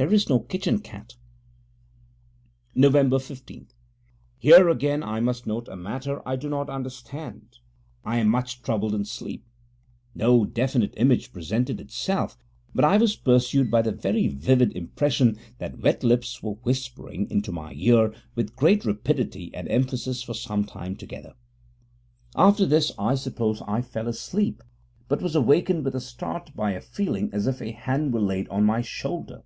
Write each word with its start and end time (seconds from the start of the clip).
There 0.00 0.14
is 0.14 0.28
no 0.30 0.38
kitchen 0.38 0.78
cat. 0.78 1.16
Nov. 2.72 2.92
15 3.20 3.66
Here 4.38 4.68
again 4.68 5.02
I 5.02 5.18
must 5.18 5.44
note 5.44 5.66
a 5.66 5.74
matter 5.74 6.22
I 6.24 6.36
do 6.36 6.48
not 6.48 6.70
understand. 6.70 7.58
I 8.04 8.18
am 8.18 8.28
much 8.28 8.62
troubled 8.62 8.94
in 8.94 9.04
sleep. 9.04 9.44
No 10.14 10.44
definite 10.44 10.94
image 10.98 11.32
presented 11.32 11.80
itself, 11.80 12.38
but 12.72 12.84
I 12.84 12.96
was 12.96 13.16
pursued 13.16 13.72
by 13.72 13.82
the 13.82 13.90
very 13.90 14.28
vivid 14.28 14.76
impression 14.76 15.36
that 15.58 15.80
wet 15.82 16.04
lips 16.04 16.44
were 16.44 16.52
whispering 16.62 17.28
into 17.28 17.50
my 17.50 17.72
ear 17.72 18.14
with 18.36 18.54
great 18.54 18.84
rapidity 18.84 19.52
and 19.52 19.68
emphasis 19.68 20.22
for 20.22 20.32
some 20.32 20.62
time 20.62 20.94
together. 20.94 21.34
After 22.36 22.66
this, 22.66 22.92
I 23.00 23.16
suppose, 23.16 23.62
I 23.66 23.82
fell 23.82 24.06
asleep, 24.06 24.62
but 25.08 25.20
was 25.20 25.34
awakened 25.34 25.84
with 25.84 25.96
a 25.96 26.00
start 26.00 26.52
by 26.54 26.70
a 26.70 26.80
feeling 26.80 27.30
as 27.32 27.48
if 27.48 27.60
a 27.60 27.72
hand 27.72 28.14
were 28.14 28.20
laid 28.20 28.46
on 28.48 28.62
my 28.64 28.80
shoulder. 28.80 29.42